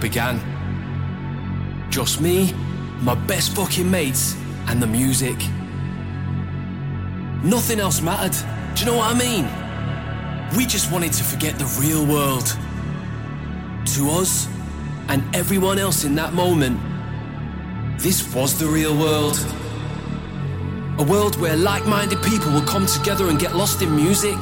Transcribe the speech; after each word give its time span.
began. 0.00 0.40
Just 1.90 2.20
me, 2.20 2.52
my 3.02 3.14
best 3.26 3.54
fucking 3.54 3.90
mates, 3.90 4.36
and 4.68 4.80
the 4.82 4.86
music. 4.86 5.36
Nothing 7.42 7.80
else 7.80 8.00
mattered. 8.00 8.36
Do 8.74 8.84
you 8.84 8.90
know 8.90 8.96
what 8.98 9.14
I 9.14 9.18
mean? 9.18 10.56
We 10.56 10.66
just 10.66 10.92
wanted 10.92 11.12
to 11.14 11.24
forget 11.24 11.58
the 11.58 11.66
real 11.80 12.06
world. 12.06 12.46
To 13.94 14.10
us, 14.10 14.48
and 15.08 15.22
everyone 15.34 15.78
else 15.78 16.04
in 16.04 16.14
that 16.14 16.32
moment, 16.34 16.78
this 17.98 18.34
was 18.34 18.58
the 18.58 18.66
real 18.66 18.96
world. 18.96 19.38
A 20.98 21.02
world 21.02 21.40
where 21.40 21.56
like 21.56 21.86
minded 21.86 22.22
people 22.22 22.52
would 22.52 22.66
come 22.66 22.86
together 22.86 23.28
and 23.28 23.38
get 23.38 23.56
lost 23.56 23.82
in 23.82 23.94
music. 23.94 24.38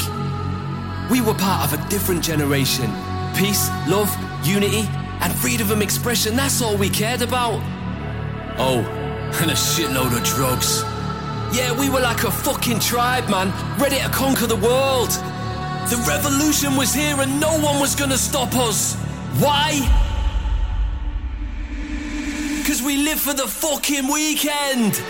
We 1.10 1.20
were 1.20 1.34
part 1.34 1.72
of 1.72 1.78
a 1.78 1.88
different 1.88 2.22
generation. 2.22 2.92
Peace, 3.34 3.68
love, 3.88 4.14
unity, 4.44 4.88
and 5.28 5.38
freedom 5.38 5.70
of 5.70 5.82
expression, 5.82 6.36
that's 6.36 6.62
all 6.62 6.76
we 6.76 6.88
cared 6.88 7.22
about. 7.22 7.60
Oh, 8.58 8.80
and 9.40 9.50
a 9.50 9.54
shitload 9.54 10.16
of 10.16 10.24
drugs. 10.24 10.82
Yeah, 11.56 11.78
we 11.78 11.88
were 11.88 12.00
like 12.00 12.24
a 12.24 12.30
fucking 12.30 12.80
tribe, 12.80 13.28
man, 13.28 13.52
ready 13.78 13.98
to 13.98 14.08
conquer 14.08 14.46
the 14.46 14.56
world. 14.56 15.10
The 15.90 16.04
revolution 16.06 16.76
was 16.76 16.92
here 16.94 17.20
and 17.20 17.40
no 17.40 17.58
one 17.60 17.80
was 17.80 17.94
gonna 17.94 18.18
stop 18.18 18.54
us. 18.56 18.94
Why? 19.38 19.80
Cause 22.66 22.82
we 22.82 22.98
live 22.98 23.18
for 23.18 23.32
the 23.32 23.46
fucking 23.46 24.06
weekend. 24.12 25.02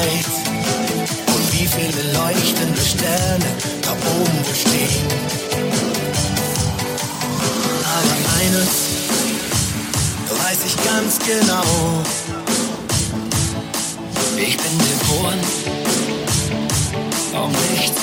Zeit. 0.00 0.26
Und 1.34 1.52
wie 1.52 1.66
viele 1.66 2.12
leuchtende 2.12 2.80
Sterne 2.80 3.44
da 3.82 3.92
oben 3.92 4.46
wohl 4.46 4.54
stehen. 4.54 5.06
Aber 7.84 8.14
eines 8.40 8.72
weiß 10.42 10.58
ich 10.66 10.76
ganz 10.84 11.18
genau. 11.18 11.64
Ich 14.36 14.56
bin 14.56 14.78
geboren, 14.78 15.40
um 17.34 17.52
nichts 17.72 17.99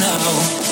ganz 0.00 0.63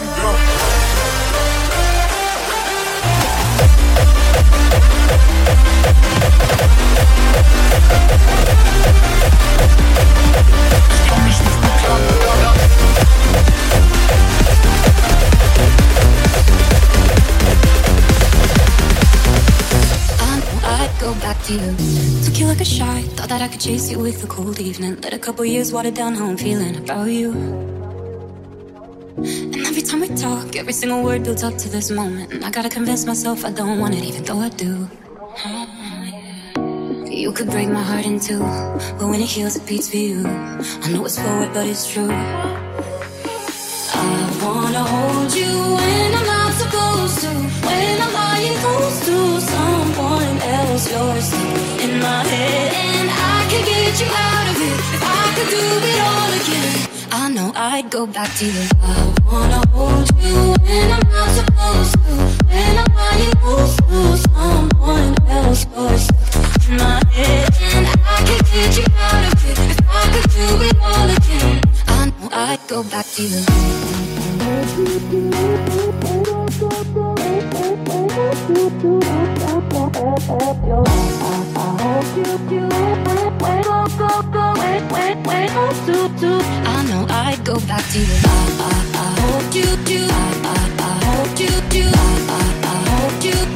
one 0.00 0.20
drop. 0.20 0.60
to 21.44 21.54
you. 21.54 22.24
Took 22.24 22.38
you 22.38 22.46
like 22.46 22.60
a 22.60 22.64
shot, 22.64 23.02
thought 23.16 23.28
that 23.28 23.40
I 23.40 23.48
could 23.48 23.60
chase 23.60 23.90
you 23.90 23.98
with 23.98 24.22
a 24.22 24.26
cold 24.26 24.60
evening. 24.60 25.00
Let 25.00 25.14
a 25.14 25.18
couple 25.18 25.44
years 25.44 25.72
water 25.72 25.90
down 25.90 26.14
how 26.14 26.26
I'm 26.26 26.36
feeling 26.36 26.76
about 26.76 27.06
you 27.06 27.79
talk, 30.20 30.54
every 30.54 30.72
single 30.74 31.02
word 31.02 31.24
builds 31.24 31.42
up 31.42 31.56
to 31.56 31.68
this 31.70 31.90
moment. 31.90 32.32
And 32.32 32.44
I 32.44 32.50
gotta 32.50 32.68
convince 32.68 33.06
myself 33.06 33.44
I 33.44 33.52
don't 33.52 33.78
want 33.78 33.94
it, 33.94 34.04
even 34.04 34.22
though 34.24 34.40
I 34.40 34.50
do. 34.50 34.88
You 37.08 37.32
could 37.32 37.48
break 37.48 37.68
my 37.68 37.82
heart 37.82 38.04
in 38.04 38.20
two, 38.20 38.40
but 38.98 39.08
when 39.08 39.20
it 39.20 39.30
heals, 39.34 39.56
it 39.56 39.66
beats 39.66 39.88
for 39.88 39.96
you. 39.96 40.26
I 40.84 40.86
know 40.92 41.04
it's 41.06 41.18
forward, 41.18 41.50
but 41.54 41.66
it's 41.66 41.90
true. 41.90 42.10
I 42.10 42.14
wanna 44.44 44.84
hold 44.92 45.32
you 45.34 45.52
when 45.78 46.14
I'm 46.18 46.26
not 46.26 46.52
supposed 46.62 47.20
to. 47.24 47.30
When 47.68 48.02
I'm 48.04 48.12
lying 48.12 48.56
close 48.62 48.98
to 49.08 49.16
someone 49.40 50.36
else, 50.58 50.84
you're 50.92 51.20
still 51.20 51.80
in 51.84 51.92
my 51.98 52.22
head, 52.32 52.72
and 52.74 53.08
I 53.10 53.38
can 53.50 53.62
get 53.64 53.92
you 54.02 54.08
out 54.28 54.46
of 54.52 54.56
it 54.68 54.78
if 54.96 55.02
I 55.02 55.24
could 55.36 55.50
do 55.56 55.64
it 55.92 56.00
all 56.08 56.30
again. 56.40 56.99
I 57.12 57.28
know 57.28 57.52
I'd 57.56 57.90
go 57.90 58.06
back 58.06 58.32
to 58.36 58.46
you. 58.46 58.68
I 58.82 59.14
wanna 59.26 59.62
hold 59.70 60.08
you 60.22 60.54
when 60.62 60.92
I'm 60.92 61.08
not 61.10 61.30
supposed 61.34 61.94
to. 61.94 62.14
When 62.46 62.78
I'm 62.78 62.94
lying 62.94 63.32
close 63.42 63.76
to 63.76 64.16
someone 64.30 65.14
else, 65.28 65.66
you're 65.74 66.72
in 66.72 66.76
my 66.78 67.02
head, 67.12 67.52
and 67.74 67.86
I 67.86 68.16
can 68.26 68.40
get 68.52 68.76
you 68.78 68.86
out 68.96 69.32
of 69.32 69.50
it 69.50 69.58
if 69.58 69.88
I 69.88 70.02
could 70.12 70.30
do 70.30 70.46
it 70.68 70.76
all 70.80 71.10
again. 71.10 71.60
I 71.88 72.06
know 72.06 72.28
I'd 72.32 72.60
go 72.68 72.82
back 72.84 73.06
to 73.16 73.22
you. 73.22 74.29
I 86.62 86.82
know. 86.82 87.06
I, 87.08 87.36
I, 87.44 87.60
I 87.70 87.80
you. 87.94 88.06
I, 88.10 88.44
I, 88.60 88.82
I 88.92 89.48
you. 89.52 90.02
I, 90.02 90.34
I, 90.42 90.66
I 90.66 91.36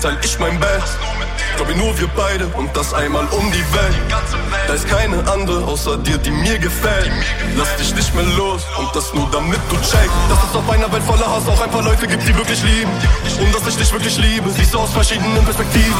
Teil 0.00 0.16
ich 0.22 0.38
mein 0.38 0.58
Bett. 0.58 0.82
Glaube 1.56 1.74
nur 1.74 1.98
wir 1.98 2.08
beide 2.16 2.46
und 2.56 2.74
das 2.74 2.94
einmal 2.94 3.26
um 3.32 3.52
die 3.52 3.64
Welt. 3.74 3.96
Da 4.66 4.72
ist 4.72 4.88
keine 4.88 5.18
andere 5.30 5.64
außer 5.64 5.98
dir, 5.98 6.16
die 6.18 6.30
mir 6.30 6.58
gefällt. 6.58 7.10
Lass 7.56 7.76
dich 7.76 7.94
nicht 7.94 8.14
mehr 8.14 8.24
los 8.36 8.62
und 8.78 8.94
das 8.94 9.12
nur 9.12 9.28
damit 9.30 9.60
du 9.68 9.76
checkst, 9.76 10.16
dass 10.28 10.38
es 10.48 10.56
auf 10.56 10.68
einer 10.70 10.90
Welt 10.92 11.02
voller 11.02 11.26
Hass 11.26 11.46
auch 11.48 11.60
ein 11.60 11.70
paar 11.70 11.82
Leute 11.82 12.06
gibt, 12.06 12.26
die 12.26 12.34
wirklich 12.34 12.62
lieben. 12.62 12.90
Und 13.40 13.54
dass 13.54 13.66
ich 13.66 13.76
dich 13.76 13.92
wirklich 13.92 14.16
liebe, 14.16 14.48
siehst 14.50 14.72
du 14.72 14.78
aus 14.78 14.90
verschiedenen 14.90 15.44
Perspektiven. 15.44 15.94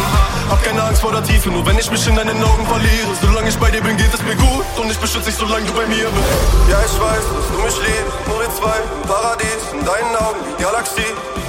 Hab 0.49 0.63
keine 0.65 0.83
Angst 0.83 1.03
vor 1.03 1.13
der 1.13 1.23
Tiefe, 1.23 1.51
nur 1.51 1.65
wenn 1.67 1.79
ich 1.79 1.91
mich 1.91 2.07
in 2.07 2.17
deinen 2.17 2.43
Augen 2.43 2.67
verliere. 2.67 3.11
Solange 3.21 3.49
ich 3.49 3.59
bei 3.59 3.71
dir 3.71 3.83
bin, 3.83 3.97
geht 3.97 4.15
es 4.15 4.23
mir 4.23 4.37
gut 4.37 4.65
und 4.81 4.91
ich 4.91 4.99
beschütze 4.99 5.27
dich, 5.27 5.35
solange 5.35 5.67
du 5.67 5.73
bei 5.75 5.87
mir 5.87 6.09
bist. 6.09 6.71
Ja, 6.71 6.79
ich 6.81 6.97
weiß, 7.01 7.25
dass 7.37 7.47
du 7.53 7.63
mich 7.63 7.77
liebst, 7.89 8.17
nur 8.27 8.41
wir 8.41 8.51
zwei 8.51 8.77
im 9.03 9.09
Paradies, 9.09 9.63
in 9.73 9.85
deinen 9.85 10.17
Augen, 10.17 10.41
die 10.59 10.63
Galaxie. 10.63 11.40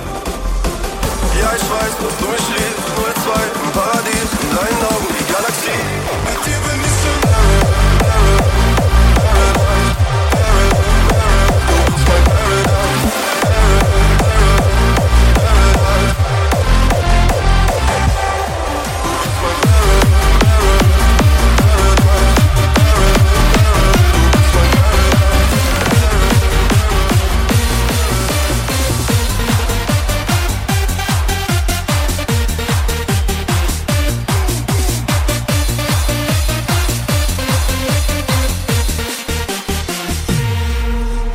Ich 1.54 1.70
weiß, 1.70 1.98
dass 2.00 2.18
du 2.18 2.28
mich 2.32 2.48
liebst, 2.48 2.88
nur 2.96 3.14
zwei 3.24 3.44
im 3.44 3.72
Paradies, 3.74 4.32
in 4.42 4.56
deinen 4.56 4.84
Augen, 4.88 5.11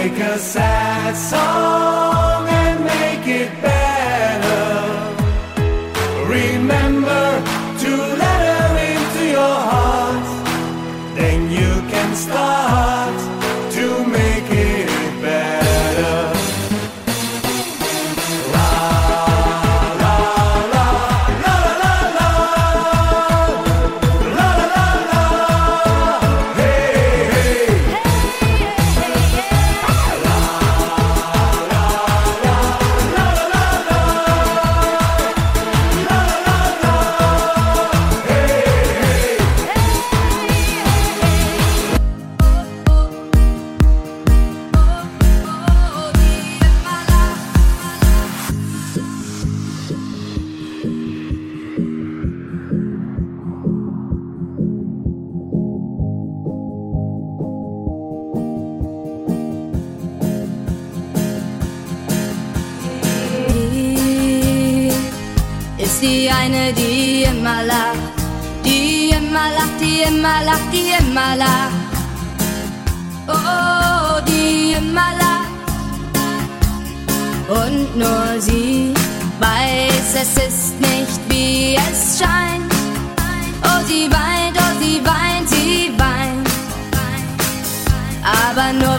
Take 0.00 0.20
a 0.20 0.38
sad 0.38 1.16
song 1.16 2.48
and 2.48 2.84
make 2.84 3.26
it 3.26 3.50
better. 3.60 3.77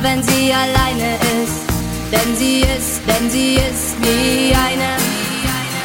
wenn 0.10 0.24
sie 0.24 0.52
alleine 0.54 1.16
ist. 1.42 1.70
Denn 2.12 2.36
sie 2.36 2.62
ist, 2.62 3.02
denn 3.08 3.30
sie 3.30 3.56
ist 3.56 3.96
wie 4.02 4.56
eine, 4.56 4.98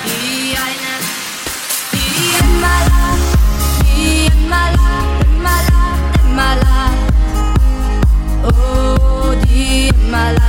wie 0.05 0.57
eine, 0.67 0.93
die 1.93 2.09
immer 2.41 2.79
lacht, 2.93 3.29
die 3.83 4.27
immer 4.33 4.67
lacht, 4.73 5.27
immer 5.37 5.59
lacht, 5.71 6.15
immer 6.25 6.53
lacht. 6.65 7.05
Oh, 8.45 9.35
die 9.47 9.89
immer 9.89 10.33
lacht. 10.33 10.44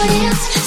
Nobody 0.00 0.26
else, 0.26 0.59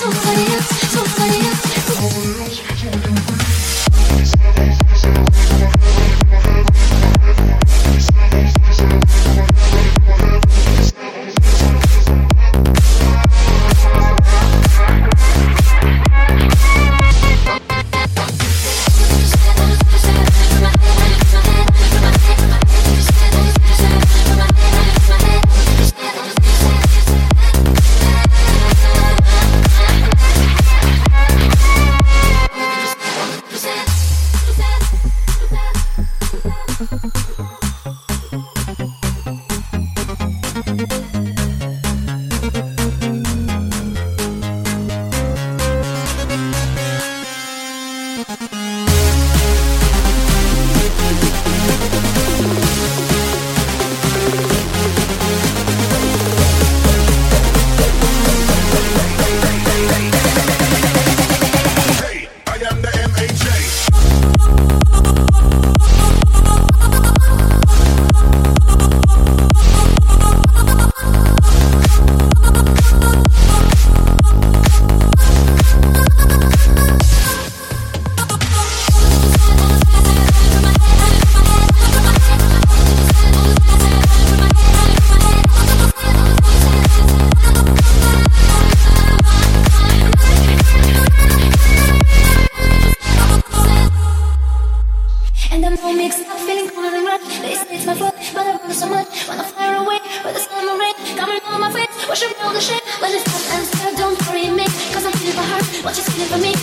what 105.96 106.08
you 106.08 106.14
did 106.16 106.28
for 106.28 106.38
me. 106.40 106.63